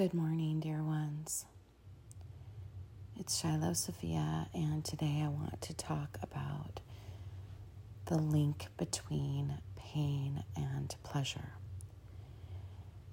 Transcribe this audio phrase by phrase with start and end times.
[0.00, 1.44] Good morning, dear ones.
[3.18, 6.80] It's Shiloh Sophia, and today I want to talk about
[8.06, 11.52] the link between pain and pleasure.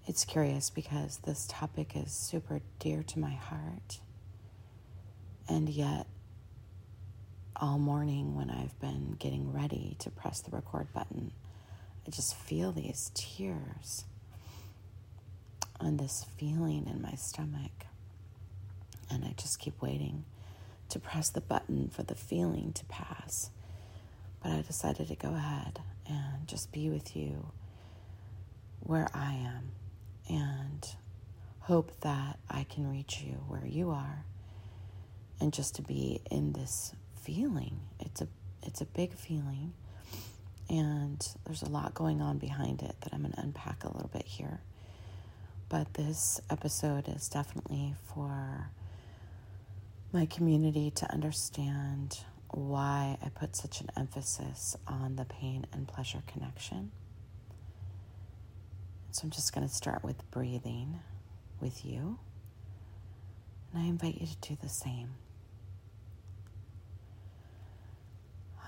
[0.06, 4.00] It's curious because this topic is super dear to my heart,
[5.50, 6.08] and yet,
[7.58, 11.34] all morning when I've been getting ready to press the record button,
[12.08, 14.06] I just feel these tears
[15.80, 17.86] and this feeling in my stomach.
[19.10, 20.26] And I just keep waiting
[20.90, 23.52] to press the button for the feeling to pass.
[24.42, 27.52] But I decided to go ahead and just be with you
[28.80, 29.72] where I am
[30.30, 30.88] and
[31.62, 34.26] hope that I can reach you where you are
[35.40, 37.80] and just to be in this feeling.
[38.00, 38.28] It's a
[38.64, 39.74] it's a big feeling
[40.70, 44.10] and there's a lot going on behind it that I'm going to unpack a little
[44.12, 44.60] bit here
[45.70, 48.70] but this episode is definitely for
[50.14, 52.20] my community to understand
[52.52, 56.92] why I put such an emphasis on the pain and pleasure connection.
[59.12, 61.00] So I'm just going to start with breathing
[61.60, 62.20] with you.
[63.74, 65.10] And I invite you to do the same.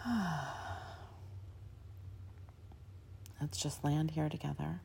[3.40, 4.82] Let's just land here together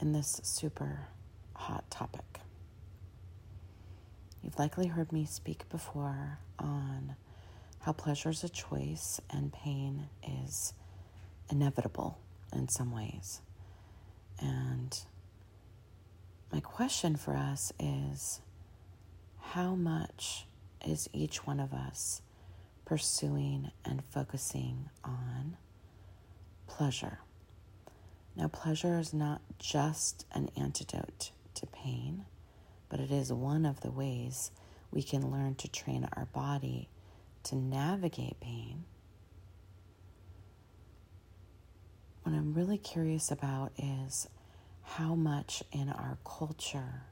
[0.00, 1.08] in this super
[1.54, 2.40] hot topic.
[4.42, 7.16] You've likely heard me speak before on
[7.80, 10.08] how pleasure is a choice and pain
[10.46, 10.72] is
[11.50, 12.18] inevitable
[12.52, 13.40] in some ways.
[14.40, 14.98] And
[16.52, 18.40] my question for us is
[19.40, 20.46] how much
[20.86, 22.22] is each one of us
[22.84, 25.56] pursuing and focusing on
[26.66, 27.18] pleasure?
[28.40, 32.24] Now, pleasure is not just an antidote to pain,
[32.88, 34.50] but it is one of the ways
[34.90, 36.88] we can learn to train our body
[37.42, 38.84] to navigate pain.
[42.22, 44.26] What I'm really curious about is
[44.84, 47.02] how much in our culture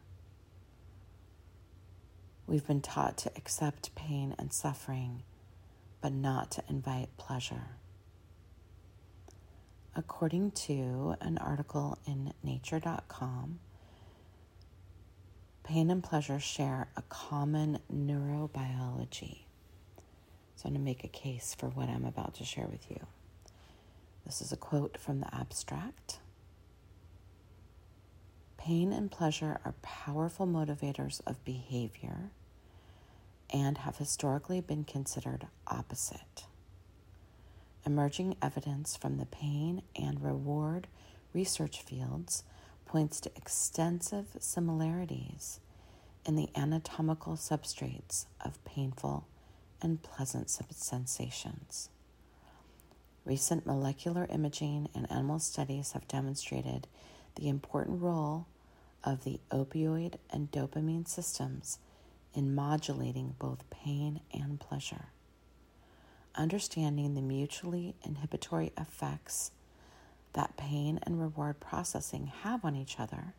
[2.47, 5.25] we've been taught to accept pain and suffering,
[6.00, 7.77] but not to invite pleasure.
[9.98, 13.59] According to an article in nature.com,
[15.64, 19.41] pain and pleasure share a common neurobiology.
[20.54, 23.08] So I'm going to make a case for what I'm about to share with you.
[24.25, 26.20] This is a quote from the abstract.
[28.56, 32.31] Pain and pleasure are powerful motivators of behavior
[33.53, 36.44] and have historically been considered opposite.
[37.87, 40.87] Emerging evidence from the pain and reward
[41.33, 42.44] research fields
[42.84, 45.61] points to extensive similarities
[46.25, 49.27] in the anatomical substrates of painful
[49.81, 51.88] and pleasant sensations.
[53.25, 56.87] Recent molecular imaging and animal studies have demonstrated
[57.37, 58.47] the important role
[59.05, 61.78] of the opioid and dopamine systems
[62.34, 65.06] in modulating both pain and pleasure
[66.34, 69.50] understanding the mutually inhibitory effects
[70.34, 73.34] that pain and reward processing have on each other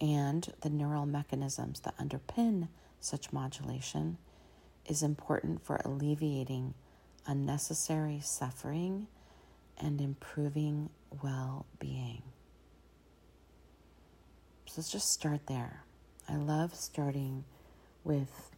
[0.00, 2.68] and the neural mechanisms that underpin
[3.00, 4.18] such modulation
[4.86, 6.74] is important for alleviating
[7.26, 9.06] unnecessary suffering
[9.78, 10.90] and improving
[11.22, 12.22] well being.
[14.66, 15.84] So let's just start there.
[16.28, 17.44] I love starting
[18.02, 18.50] with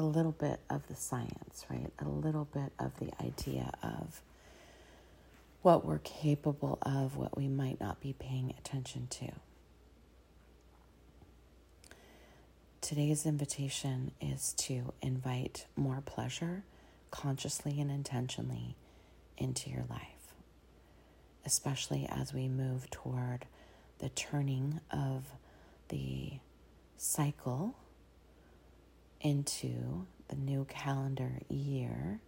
[0.00, 1.92] a little bit of the science, right?
[1.98, 4.22] A little bit of the idea of
[5.60, 9.32] what we're capable of, what we might not be paying attention to.
[12.80, 16.64] Today's invitation is to invite more pleasure
[17.10, 18.76] consciously and intentionally
[19.36, 20.34] into your life,
[21.44, 23.44] especially as we move toward
[23.98, 25.24] the turning of
[25.88, 26.32] the
[26.96, 27.76] cycle
[29.20, 32.20] into the new calendar year,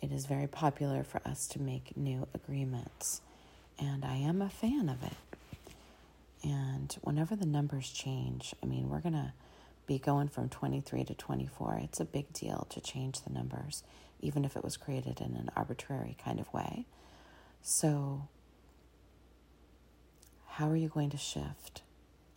[0.00, 3.20] it is very popular for us to make new agreements.
[3.78, 5.16] And I am a fan of it.
[6.42, 9.32] And whenever the numbers change, I mean, we're going to
[9.86, 11.80] be going from 23 to 24.
[11.84, 13.82] It's a big deal to change the numbers,
[14.20, 16.86] even if it was created in an arbitrary kind of way.
[17.62, 18.28] So,
[20.46, 21.82] how are you going to shift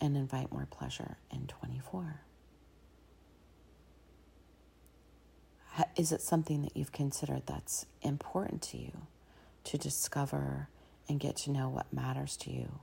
[0.02, 2.22] and invite more pleasure in 24?
[5.96, 8.92] Is it something that you've considered that's important to you
[9.66, 10.70] to discover
[11.08, 12.80] and get to know what matters to you,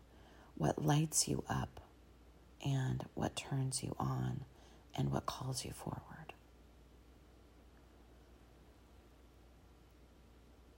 [0.57, 1.81] what lights you up,
[2.65, 4.45] and what turns you on
[4.95, 6.33] and what calls you forward.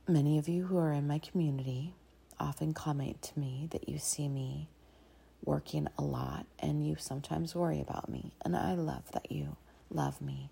[0.09, 1.95] Many of you who are in my community
[2.39, 4.69] often comment to me that you see me
[5.45, 8.33] working a lot and you sometimes worry about me.
[8.45, 9.57] And I love that you
[9.91, 10.51] love me.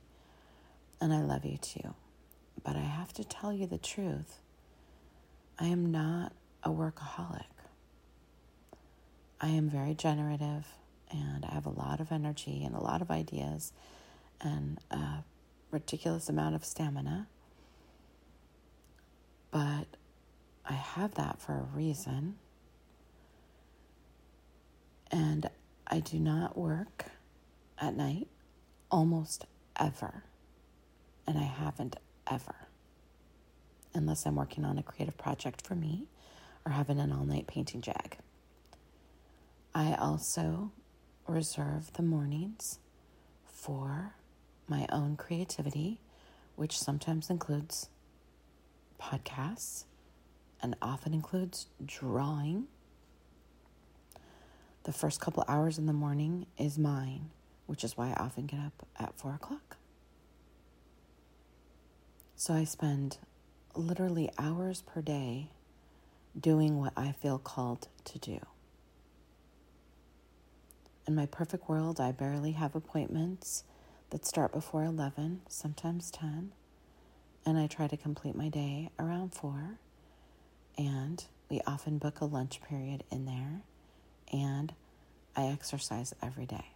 [1.01, 1.95] And I love you too.
[2.63, 4.41] But I have to tell you the truth.
[5.59, 6.33] I am not
[6.63, 7.45] a workaholic.
[9.41, 10.67] I am very generative
[11.11, 13.73] and I have a lot of energy and a lot of ideas
[14.41, 15.25] and a
[15.71, 17.27] ridiculous amount of stamina.
[19.51, 19.87] But
[20.67, 22.37] I have that for a reason.
[25.11, 25.49] And
[25.87, 27.07] I do not work
[27.79, 28.29] at night
[28.91, 29.47] almost
[29.79, 30.25] ever.
[31.27, 31.97] And I haven't
[32.31, 32.55] ever.
[33.95, 36.07] Unless I'm working on a creative project for me
[36.65, 38.19] or having an all night painting jag.
[39.75, 40.73] I also
[41.27, 42.79] reserve the mornings
[43.45, 44.15] for
[44.69, 46.01] my own creativity,
[46.57, 47.89] which sometimes includes
[49.01, 49.85] podcasts
[50.63, 52.67] and often includes drawing.
[54.85, 57.31] The first couple hours in the morning is mine,
[57.67, 59.77] which is why I often get up at four o'clock.
[62.41, 63.19] So I spend
[63.75, 65.51] literally hours per day
[66.41, 68.39] doing what I feel called to do.
[71.07, 73.65] In my perfect world, I barely have appointments
[74.09, 76.53] that start before 11, sometimes 10,
[77.45, 79.79] and I try to complete my day around 4
[80.79, 83.61] and we often book a lunch period in there,
[84.33, 84.73] and
[85.37, 86.69] I exercise every day.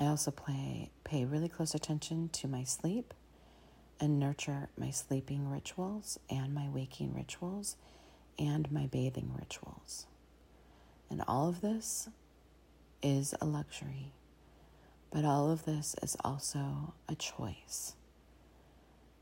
[0.00, 3.14] I also play, pay really close attention to my sleep
[4.02, 7.76] and nurture my sleeping rituals and my waking rituals
[8.36, 10.06] and my bathing rituals.
[11.08, 12.08] And all of this
[13.00, 14.12] is a luxury,
[15.12, 17.94] but all of this is also a choice.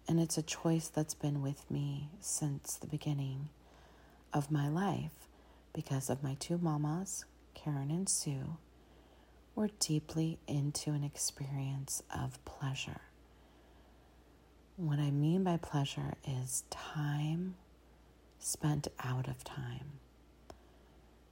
[0.08, 3.50] And it's a choice that's been with me since the beginning
[4.32, 5.28] of my life
[5.74, 8.56] because of my two mamas, Karen and Sue,
[9.54, 13.02] were deeply into an experience of pleasure.
[14.80, 17.56] What I mean by pleasure is time
[18.38, 19.98] spent out of time.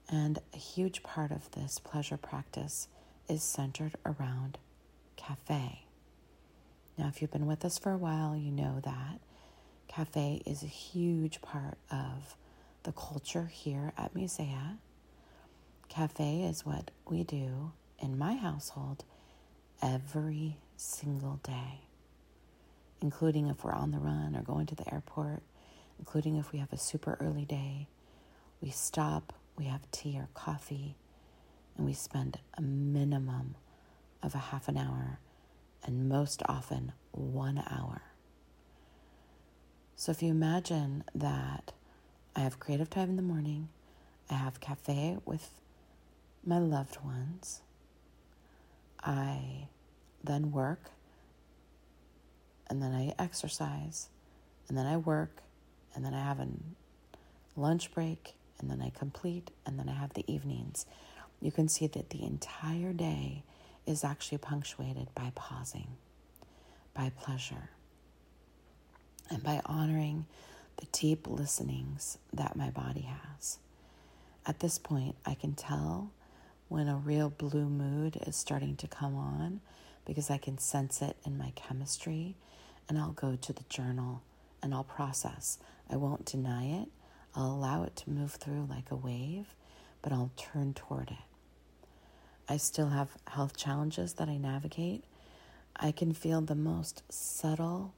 [0.07, 2.89] And a huge part of this pleasure practice
[3.27, 4.59] is centered around
[5.17, 5.87] cafe.
[6.99, 9.19] Now, if you've been with us for a while, you know that
[9.89, 12.37] cafe is a huge part of
[12.83, 14.77] the culture here at Musea.
[15.89, 19.05] Cafe is what we do in my household
[19.81, 21.88] every single day,
[23.01, 25.43] including if we're on the run or going to the airport,
[25.99, 27.89] including if we have a super early day.
[28.61, 30.97] We stop, we have tea or coffee,
[31.77, 33.55] and we spend a minimum
[34.23, 35.21] of a half an hour
[35.85, 38.03] and most often one hour.
[39.97, 41.73] So if you imagine that
[42.37, 43.69] I have creative time in the morning,
[44.31, 45.51] I have cafe with
[46.45, 47.63] my loved ones,
[49.03, 49.69] I
[50.23, 50.91] then work,
[52.71, 54.09] and then I exercise,
[54.69, 55.43] and then I work,
[55.95, 56.49] and then I have a
[57.57, 60.87] lunch break, and then I complete, and then I have the evenings.
[61.41, 63.45] You can see that the entire day
[63.87, 65.89] is actually punctuated by pausing,
[66.95, 67.71] by pleasure,
[69.31, 70.27] and by honoring
[70.77, 73.59] the deep listenings that my body has.
[74.47, 76.11] At this point, I can tell
[76.69, 79.61] when a real blue mood is starting to come on
[80.05, 82.37] because I can sense it in my chemistry,
[82.89, 84.23] and I'll go to the journal
[84.63, 85.59] and I'll process.
[85.91, 86.89] I won't deny it,
[87.35, 89.55] I'll allow it to move through like a wave,
[90.03, 91.17] but I'll turn toward it.
[92.49, 95.05] I still have health challenges that I navigate,
[95.77, 97.95] I can feel the most subtle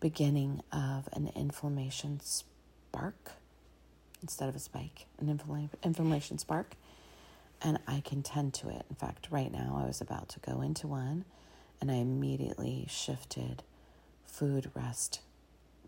[0.00, 3.32] beginning of an inflammation spark
[4.20, 5.40] instead of a spike, an
[5.82, 6.76] inflammation spark,
[7.60, 8.84] and I can tend to it.
[8.88, 11.24] In fact, right now I was about to go into one
[11.82, 13.64] and I immediately shifted
[14.24, 15.20] food, rest,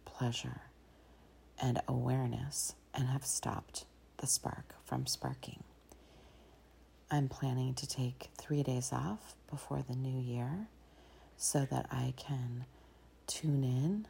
[0.05, 0.63] pleasure,
[1.63, 3.87] and awareness and have stopped
[4.17, 5.63] the spark from sparking.
[7.13, 10.67] I'm planning to take three days off before the new year
[11.37, 12.65] so that I can
[13.29, 14.09] tune in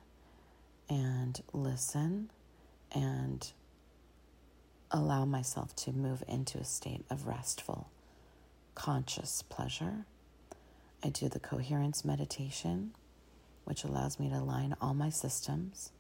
[0.88, 2.30] and listen
[2.92, 3.46] and
[4.90, 7.90] allow myself to move into a state of restful,
[8.74, 10.06] conscious pleasure.
[11.04, 12.92] I do the coherence meditation,
[13.64, 15.92] which allows me to align all my systems.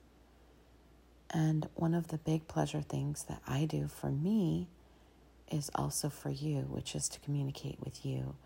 [1.28, 4.68] And one of the big pleasure things that I do for me
[5.52, 8.36] is also for you, which is to communicate with you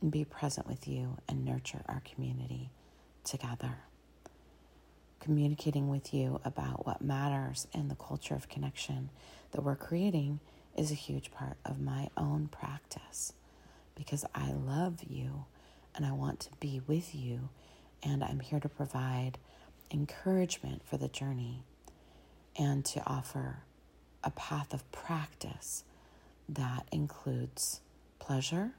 [0.00, 2.70] and be present with you and nurture our community
[3.22, 3.78] together.
[5.20, 9.10] Communicating with you about what matters in the culture of connection
[9.50, 10.40] that we're creating
[10.76, 13.34] is a huge part of my own practice
[13.94, 15.44] because I love you
[15.96, 17.48] and I want to be with you,
[18.02, 19.38] and I'm here to provide
[19.90, 21.62] encouragement for the journey
[22.58, 23.62] and to offer
[24.22, 25.84] a path of practice
[26.48, 27.80] that includes
[28.18, 28.72] pleasure,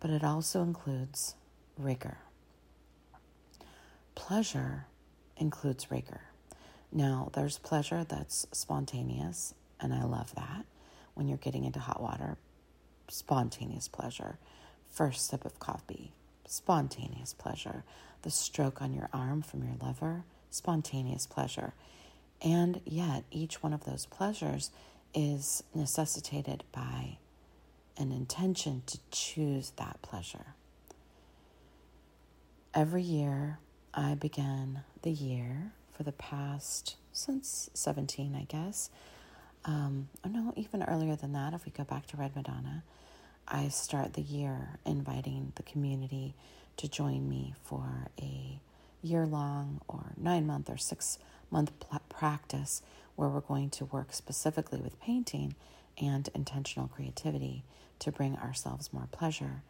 [0.00, 1.34] but it also includes
[1.78, 2.18] rigor.
[4.14, 4.86] Pleasure
[5.36, 6.22] includes rigor.
[6.92, 10.66] Now, there's pleasure that's spontaneous, and I love that
[11.14, 12.36] when you're getting into hot water.
[13.08, 14.38] Spontaneous pleasure.
[14.92, 16.12] First sip of coffee,
[16.46, 17.82] spontaneous pleasure.
[18.22, 21.72] The stroke on your arm from your lover, spontaneous pleasure.
[22.42, 24.70] And yet, each one of those pleasures
[25.14, 27.16] is necessitated by
[27.96, 30.54] an intention to choose that pleasure.
[32.74, 33.58] Every year,
[33.94, 38.90] I begin the year for the past, since 17, I guess.
[39.64, 42.82] Um, oh no, even earlier than that, if we go back to Red Madonna,
[43.54, 46.34] I start the year inviting the community
[46.78, 48.58] to join me for a
[49.02, 51.18] year long or nine month or six
[51.50, 51.70] month
[52.08, 52.80] practice
[53.14, 55.54] where we're going to work specifically with painting
[56.00, 57.62] and intentional creativity
[57.98, 59.62] to bring ourselves more pleasure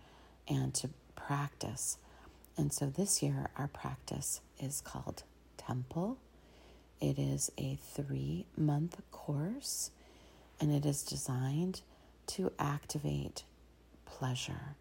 [0.46, 1.98] and to practice.
[2.56, 5.24] And so this year, our practice is called
[5.56, 6.18] Temple.
[7.00, 9.90] It is a three month course
[10.60, 11.80] and it is designed
[12.28, 13.42] to activate
[14.18, 14.76] pleasure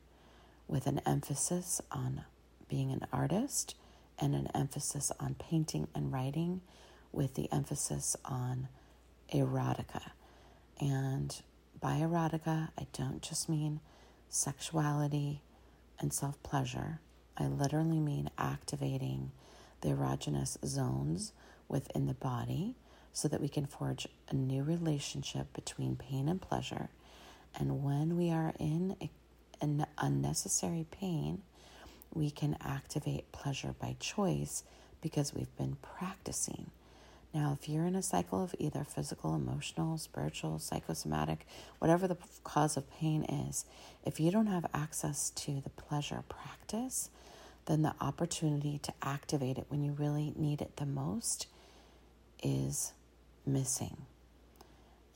[0.67, 2.23] with an emphasis on
[2.67, 3.75] being an artist
[4.19, 6.61] and an emphasis on painting and writing
[7.11, 8.67] with the emphasis on
[9.33, 10.11] erotica.
[10.79, 11.41] And
[11.79, 13.79] by erotica, I don't just mean
[14.29, 15.41] sexuality
[15.99, 16.99] and self pleasure,
[17.37, 19.31] I literally mean activating
[19.81, 21.31] the erogenous zones
[21.69, 22.75] within the body
[23.13, 26.89] so that we can forge a new relationship between pain and pleasure.
[27.57, 28.95] And when we are in
[29.61, 31.43] an unnecessary pain,
[32.13, 34.63] we can activate pleasure by choice
[35.01, 36.71] because we've been practicing.
[37.33, 41.45] Now, if you're in a cycle of either physical, emotional, spiritual, psychosomatic,
[41.79, 43.65] whatever the cause of pain is,
[44.05, 47.09] if you don't have access to the pleasure practice,
[47.67, 51.47] then the opportunity to activate it when you really need it the most
[52.43, 52.91] is
[53.45, 53.97] missing.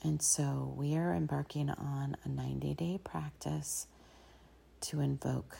[0.02, 3.88] And so we are embarking on a 90 day practice
[4.82, 5.56] to invoke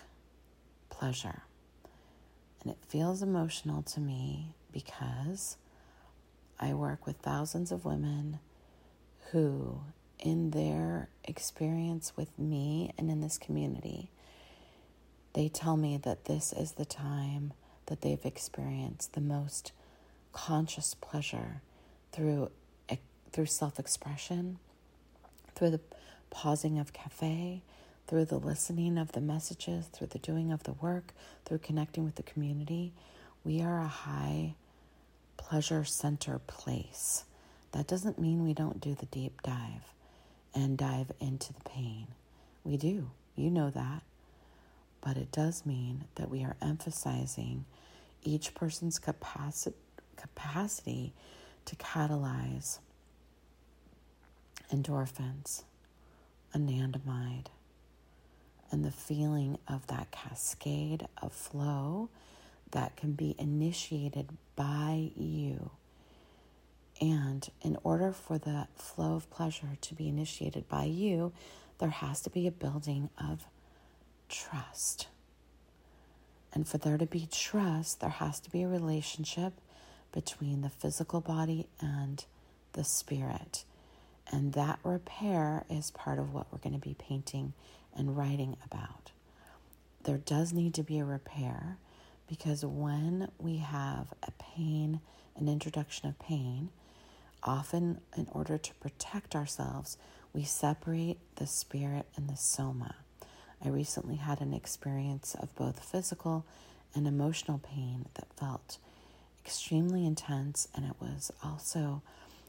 [0.90, 1.42] pleasure.
[2.62, 5.56] And it feels emotional to me because
[6.58, 8.38] I work with thousands of women
[9.30, 9.80] who,
[10.18, 14.11] in their experience with me and in this community,
[15.35, 17.52] they tell me that this is the time
[17.87, 19.73] that they've experienced the most
[20.32, 21.62] conscious pleasure
[22.12, 22.50] through
[23.32, 24.58] through self-expression,
[25.54, 25.80] through the
[26.30, 27.61] pausing of cafe,
[28.06, 31.12] through the listening of the messages, through the doing of the work,
[31.44, 32.92] through connecting with the community.
[33.44, 34.54] We are a high
[35.36, 37.25] pleasure center place.
[37.72, 39.92] That doesn't mean we don't do the deep dive
[40.54, 42.06] and dive into the pain.
[42.64, 43.10] We do.
[43.34, 44.02] You know that.
[45.00, 47.64] But it does mean that we are emphasizing
[48.25, 49.76] each person's capacity
[50.16, 51.12] capacity
[51.66, 52.78] to catalyze
[54.72, 55.62] endorphins,
[56.54, 57.46] anandamide,
[58.76, 62.11] and the feeling of that cascade of flow
[62.73, 65.71] that can be initiated by you.
[67.00, 71.33] And in order for the flow of pleasure to be initiated by you,
[71.78, 73.47] there has to be a building of
[74.28, 75.09] trust.
[76.52, 79.54] And for there to be trust, there has to be a relationship
[80.12, 82.23] between the physical body and
[82.75, 83.64] the spirit.
[84.30, 87.54] And that repair is part of what we're going to be painting
[87.97, 89.12] and writing about.
[90.05, 91.79] There does need to be a repair
[92.29, 95.00] because when we have a pain,
[95.37, 96.71] an introduction of pain,
[97.43, 99.97] often in order to protect ourselves,
[100.33, 102.97] we separate the spirit and the soma.
[103.65, 106.45] I recently had an experience of both physical
[106.95, 108.79] and emotional pain that felt
[109.45, 112.03] extremely intense, and it was also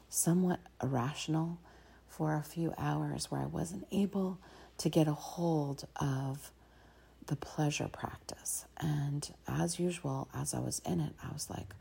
[0.08, 1.58] somewhat irrational
[2.08, 4.38] for a few hours where I wasn't able
[4.78, 6.50] to get a hold of
[7.26, 8.64] the pleasure practice.
[8.78, 11.74] And as usual, as I was in it, I was like,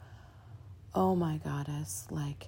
[0.93, 2.47] oh my goddess, like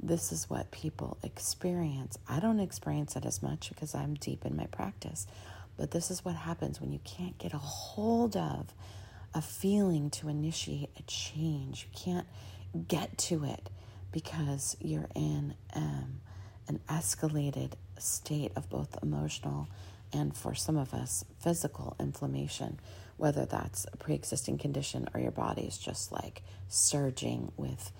[0.00, 2.18] this is what people experience.
[2.28, 5.26] I don't experience it as much because I'm deep in my practice,
[5.76, 8.66] but this is what happens when you can't get a hold of
[9.34, 11.88] a feeling to initiate a change.
[11.90, 12.26] You can't
[12.88, 13.70] get to it
[14.12, 16.20] because you're in um,
[16.68, 19.68] an escalated state of both emotional
[20.12, 22.78] and, for some of us, physical inflammation,
[23.16, 27.90] whether that's a pre existing condition or your body is just like surging with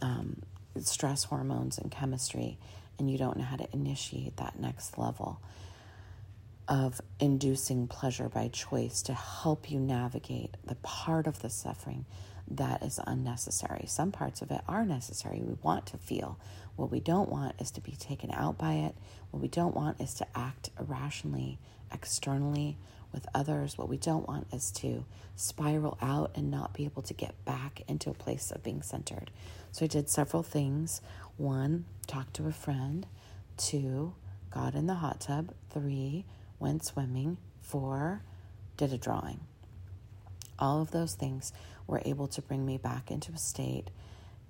[0.00, 0.42] um,
[0.80, 2.58] stress hormones and chemistry,
[2.98, 5.40] and you don't know how to initiate that next level
[6.68, 12.04] of inducing pleasure by choice to help you navigate the part of the suffering
[12.50, 13.84] that is unnecessary.
[13.86, 15.42] Some parts of it are necessary.
[15.42, 16.38] We want to feel.
[16.76, 18.94] What we don't want is to be taken out by it.
[19.30, 21.58] What we don't want is to act irrationally
[21.92, 22.76] externally
[23.12, 23.76] with others.
[23.76, 25.04] What we don't want is to
[25.36, 29.30] spiral out and not be able to get back into a place of being centered.
[29.70, 31.00] So I did several things.
[31.36, 33.06] One, talked to a friend.
[33.56, 34.14] Two,
[34.50, 35.52] got in the hot tub.
[35.70, 36.24] Three,
[36.58, 37.36] went swimming.
[37.60, 38.22] Four,
[38.76, 39.40] did a drawing.
[40.58, 41.52] All of those things
[41.86, 43.90] were able to bring me back into a state.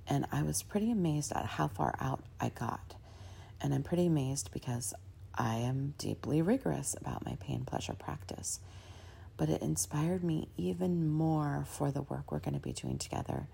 [0.08, 2.94] And I was pretty amazed at how far out I got.
[3.60, 4.92] And I'm pretty amazed because
[5.34, 8.60] I am deeply rigorous about my pain pleasure practice.
[9.36, 13.46] But it inspired me even more for the work we're going to be doing together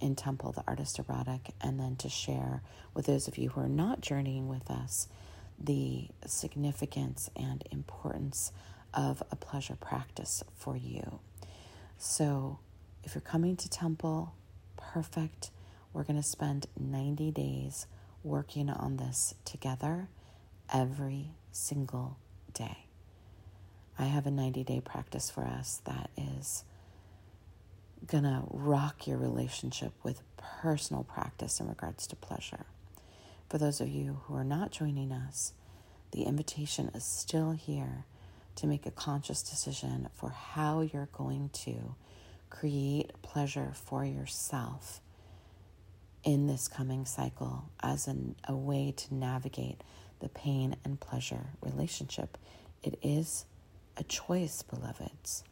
[0.00, 2.62] in Temple, the Artist Erotic, and then to share
[2.94, 5.08] with those of you who are not journeying with us
[5.58, 8.52] the significance and importance
[8.92, 11.18] of a pleasure practice for you.
[11.98, 12.58] So,
[13.04, 14.34] if you're coming to Temple,
[14.76, 15.50] perfect.
[15.96, 17.86] We're going to spend 90 days
[18.22, 20.08] working on this together
[20.70, 22.18] every single
[22.52, 22.84] day.
[23.98, 26.64] I have a 90 day practice for us that is
[28.06, 32.66] going to rock your relationship with personal practice in regards to pleasure.
[33.48, 35.54] For those of you who are not joining us,
[36.12, 38.04] the invitation is still here
[38.56, 41.94] to make a conscious decision for how you're going to
[42.50, 45.00] create pleasure for yourself
[46.26, 49.80] in this coming cycle as an, a way to navigate
[50.18, 52.36] the pain and pleasure relationship.
[52.82, 53.46] It is
[53.96, 55.44] a choice, beloveds.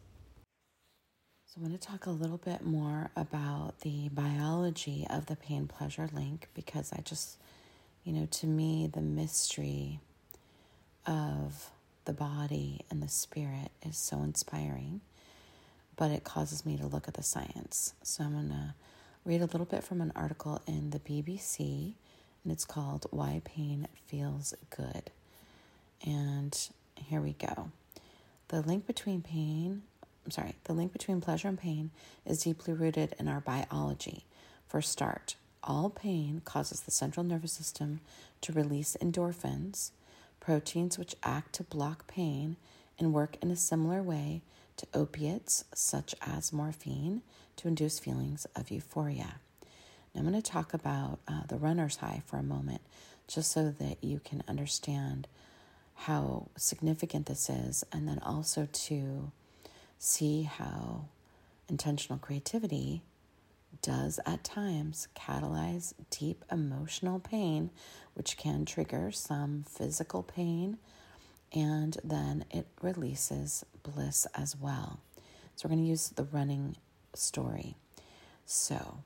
[1.45, 5.67] So, I want to talk a little bit more about the biology of the pain
[5.67, 7.37] pleasure link because I just,
[8.03, 10.01] you know, to me, the mystery
[11.07, 11.69] of
[12.03, 14.99] the body and the spirit is so inspiring,
[15.95, 17.93] but it causes me to look at the science.
[18.03, 18.73] So, I'm going to
[19.25, 21.93] read a little bit from an article in the BBC,
[22.43, 25.11] and it's called Why Pain Feels Good.
[26.05, 26.55] And
[26.95, 27.71] here we go.
[28.49, 29.81] The link between pain
[30.25, 31.91] I'm sorry, the link between pleasure and pain
[32.25, 34.25] is deeply rooted in our biology.
[34.67, 37.99] For start, all pain causes the central nervous system
[38.41, 39.91] to release endorphins,
[40.39, 42.55] proteins which act to block pain
[42.97, 44.41] and work in a similar way
[44.77, 47.21] to opiates such as morphine
[47.57, 49.35] to induce feelings of euphoria.
[50.13, 52.81] Now, I'm going to talk about uh, the runner's high for a moment,
[53.27, 55.27] just so that you can understand
[55.95, 59.31] how significant this is, and then also to
[59.97, 61.05] see how
[61.69, 63.01] intentional creativity
[63.81, 67.69] does at times catalyze deep emotional pain,
[68.13, 70.77] which can trigger some physical pain,
[71.53, 74.99] and then it releases bliss as well.
[75.55, 76.75] So, we're going to use the running
[77.13, 77.75] story.
[78.45, 78.99] So,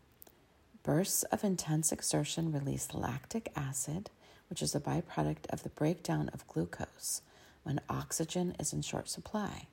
[0.84, 4.10] bursts of intense exertion release lactic acid,
[4.50, 7.22] which is a byproduct of the breakdown of glucose
[7.64, 9.68] when oxygen is in short supply.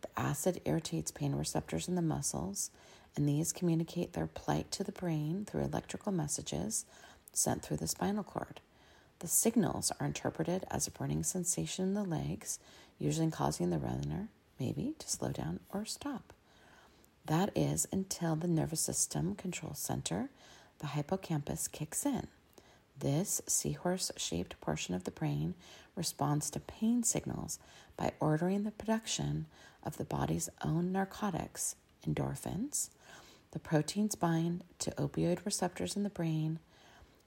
[0.00, 2.70] The acid irritates pain receptors in the muscles,
[3.14, 6.86] and these communicate their plight to the brain through electrical messages
[7.32, 8.60] sent through the spinal cord.
[9.22, 12.58] The signals are interpreted as a burning sensation in the legs,
[12.98, 14.26] usually causing the runner,
[14.58, 16.32] maybe, to slow down or stop.
[17.26, 20.30] That is until the nervous system control center,
[20.80, 22.26] the hippocampus, kicks in.
[22.98, 25.54] This seahorse shaped portion of the brain
[25.94, 27.60] responds to pain signals
[27.96, 29.46] by ordering the production
[29.84, 32.90] of the body's own narcotics, endorphins.
[33.52, 36.58] The proteins bind to opioid receptors in the brain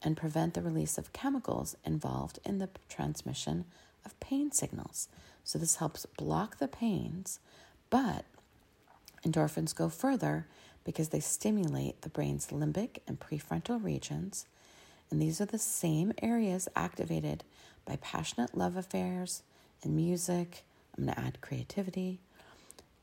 [0.02, 3.66] and prevent the release of chemicals involved in the transmission
[4.06, 5.08] of pain signals.
[5.44, 7.40] So, this helps block the pains,
[7.90, 8.26] but
[9.26, 10.48] endorphins go further
[10.84, 14.46] because they stimulate the brain's limbic and prefrontal regions,
[15.10, 17.44] and these are the same areas activated
[17.86, 19.44] by passionate love affairs
[19.84, 20.64] and music.
[20.98, 22.20] I'm going to add creativity.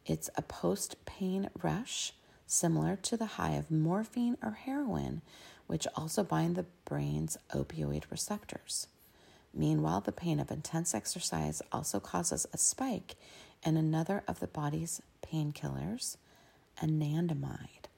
[0.06, 2.12] It's a post pain rush
[2.46, 5.22] similar to the high of morphine or heroin,
[5.72, 8.88] which also bind the brain's opioid receptors.
[9.54, 13.16] Meanwhile, the pain of intense exercise also causes a spike
[13.64, 16.18] in another of the body's painkillers,
[16.82, 17.88] anandamide.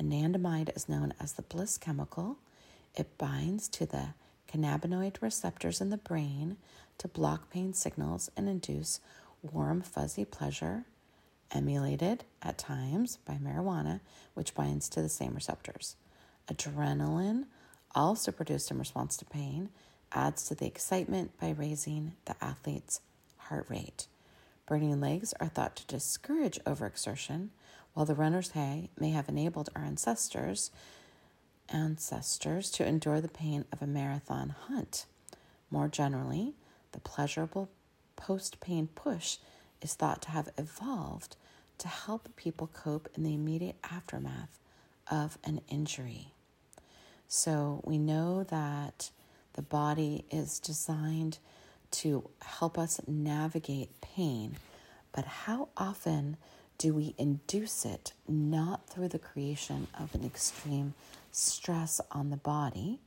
[0.00, 2.36] Anandamide is known as the bliss chemical.
[2.94, 4.10] It binds to the
[4.48, 6.58] cannabinoid receptors in the brain
[6.98, 9.00] to block pain signals and induce
[9.42, 10.84] warm, fuzzy pleasure,
[11.50, 13.98] emulated at times by marijuana,
[14.34, 15.96] which binds to the same receptors.
[16.48, 17.44] Adrenaline,
[17.94, 19.70] also produced in response to pain,
[20.12, 23.00] adds to the excitement by raising the athlete's
[23.36, 24.06] heart rate.
[24.66, 27.48] Burning legs are thought to discourage overexertion,
[27.94, 30.70] while the runner's high may have enabled our ancestors
[31.68, 35.06] ancestors to endure the pain of a marathon hunt.
[35.70, 36.54] More generally,
[36.92, 37.70] the pleasurable
[38.14, 39.38] post pain push
[39.82, 41.36] is thought to have evolved
[41.78, 44.58] to help people cope in the immediate aftermath
[45.10, 46.32] of an injury.
[47.28, 49.10] So we know that
[49.54, 51.38] the body is designed
[51.90, 54.56] to help us navigate pain,
[55.12, 56.36] but how often
[56.78, 60.94] do we induce it not through the creation of an extreme
[61.32, 63.00] stress on the body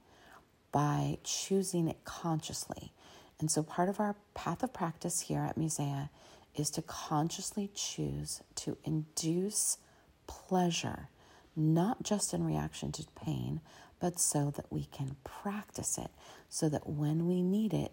[0.71, 2.91] by choosing it consciously?
[3.39, 6.10] And so, part of our path of practice here at Musea
[6.55, 9.77] is to consciously choose to induce
[10.27, 11.10] pleasure,
[11.55, 13.62] not just in reaction to pain,
[13.99, 16.09] but so that we can practice it,
[16.49, 17.91] so that when we need it,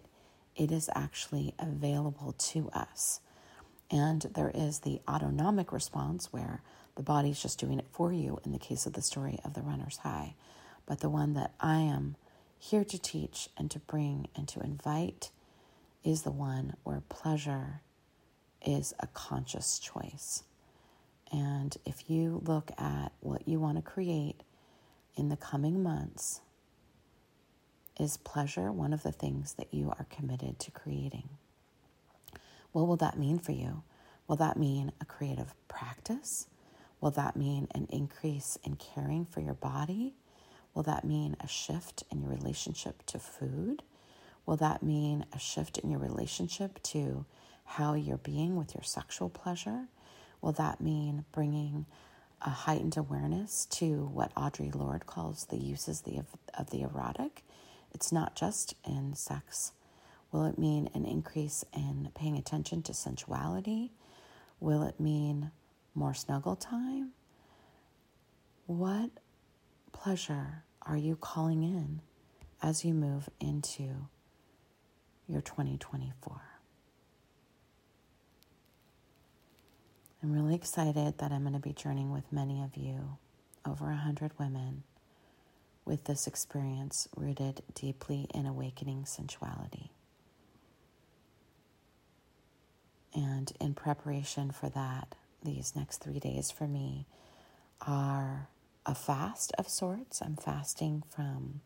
[0.55, 3.19] it is actually available to us.
[3.91, 6.61] And there is the autonomic response where
[6.95, 9.61] the body's just doing it for you in the case of the story of the
[9.61, 10.33] runner's high.
[10.85, 12.15] But the one that I am
[12.59, 15.29] here to teach and to bring and to invite
[16.03, 17.81] is the one where pleasure
[18.65, 20.43] is a conscious choice.
[21.31, 24.41] And if you look at what you want to create
[25.17, 26.41] in the coming months,
[27.99, 31.29] is pleasure one of the things that you are committed to creating?
[32.71, 33.81] What will that mean for you?
[34.27, 36.47] Will that mean a creative practice?
[37.01, 40.13] Will that mean an increase in caring for your body?
[40.73, 43.81] Will that mean a shift in your relationship to food?
[44.45, 47.25] Will that mean a shift in your relationship to
[47.65, 49.87] how you're being with your sexual pleasure?
[50.41, 51.87] Will that mean bringing
[52.41, 56.23] a heightened awareness to what Audre Lorde calls the uses the,
[56.57, 57.43] of the erotic?
[57.93, 59.71] It's not just in sex.
[60.31, 63.91] Will it mean an increase in paying attention to sensuality?
[64.59, 65.51] Will it mean
[65.95, 67.11] more snuggle time?
[68.65, 69.09] What
[69.93, 72.01] pleasure are you calling in
[72.61, 74.07] as you move into
[75.27, 76.56] your 2024?
[80.21, 83.17] I'm really excited that I'm going to be journeying with many of you,
[83.65, 84.83] over a hundred women,
[85.85, 89.91] with this experience rooted deeply in awakening sensuality.
[93.13, 97.05] And in preparation for that, these next three days for me
[97.81, 98.49] are
[98.85, 100.21] a fast of sorts.
[100.21, 101.61] I'm fasting from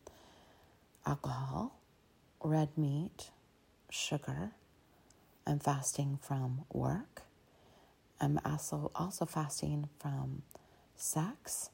[1.05, 1.79] alcohol,
[2.43, 3.31] red meat,
[3.89, 4.51] sugar.
[5.47, 7.23] I'm fasting from work.
[8.21, 10.43] I'm also also fasting from
[10.95, 11.71] sex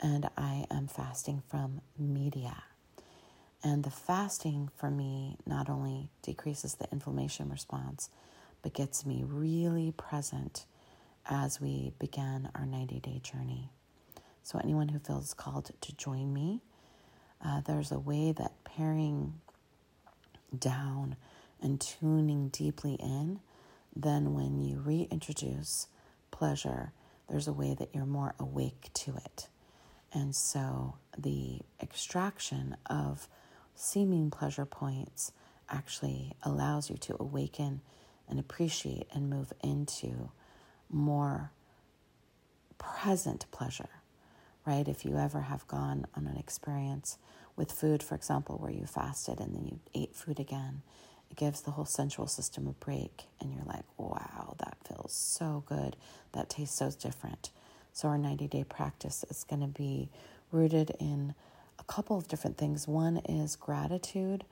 [0.00, 2.62] and I am fasting from media.
[3.62, 8.08] And the fasting for me not only decreases the inflammation response,
[8.62, 10.64] but gets me really present
[11.26, 13.70] as we begin our 90 day journey.
[14.42, 16.62] So, anyone who feels called to join me,
[17.44, 19.34] uh, there's a way that paring
[20.56, 21.16] down
[21.60, 23.40] and tuning deeply in
[23.98, 25.88] then when you reintroduce
[26.30, 26.92] pleasure,
[27.28, 29.48] there's a way that you're more awake to it.
[30.12, 33.28] And so the extraction of
[33.74, 35.32] seeming pleasure points
[35.68, 37.82] actually allows you to awaken
[38.28, 40.30] and appreciate and move into
[40.88, 41.50] more
[42.78, 43.90] present pleasure,
[44.64, 44.86] right?
[44.86, 47.18] If you ever have gone on an experience
[47.56, 50.82] with food, for example, where you fasted and then you ate food again,
[51.30, 55.62] it gives the whole sensual system a break, and you're like, wow, that feels so
[55.66, 55.96] good.
[56.32, 57.50] That tastes so different.
[57.92, 60.08] So, our 90 day practice is going to be
[60.50, 61.34] rooted in
[61.78, 62.88] a couple of different things.
[62.88, 64.44] One is gratitude.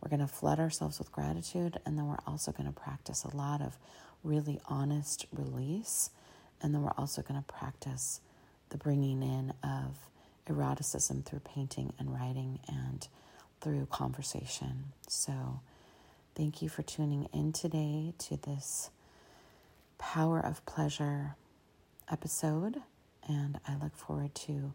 [0.00, 3.36] We're going to flood ourselves with gratitude, and then we're also going to practice a
[3.36, 3.76] lot of
[4.24, 6.10] really honest release.
[6.62, 8.20] And then we're also going to practice
[8.70, 9.96] the bringing in of
[10.46, 13.06] eroticism through painting and writing and
[13.60, 14.92] through conversation.
[15.06, 15.60] So,
[16.34, 18.90] Thank you for tuning in today to this
[19.98, 21.34] Power of Pleasure
[22.10, 22.80] episode,
[23.28, 24.72] and I look forward to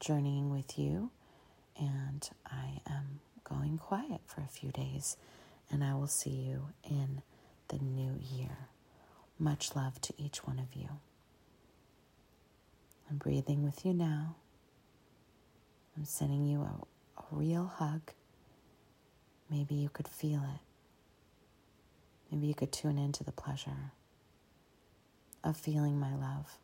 [0.00, 1.10] journeying with you
[1.78, 5.16] and I am going quiet for a few days,
[5.70, 7.22] and I will see you in
[7.68, 8.68] the new year.
[9.38, 10.88] Much love to each one of you.
[13.08, 14.36] I'm breathing with you now.
[15.96, 16.74] I'm sending you a,
[17.20, 18.12] a real hug.
[19.50, 20.60] Maybe you could feel it.
[22.30, 23.92] Maybe you could tune into the pleasure
[25.44, 26.58] of feeling my love.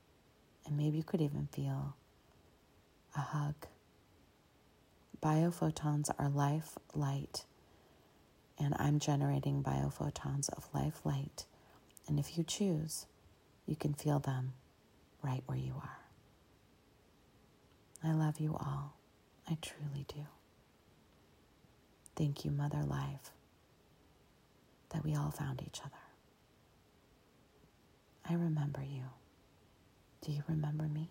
[0.67, 1.97] And maybe you could even feel
[3.17, 3.55] a hug.
[5.23, 7.45] Biophotons are life light,
[8.59, 11.47] and I'm generating biophotons of life light.
[12.09, 13.07] And if you choose,
[13.67, 14.55] you can feel them
[15.23, 15.99] right where you are.
[18.03, 18.97] I love you all.
[19.49, 20.27] I truly do.
[22.17, 23.31] Thank you, Mother Life,
[24.93, 25.93] that we all found each other.
[28.29, 29.05] I remember you.
[30.23, 31.11] Do you remember me?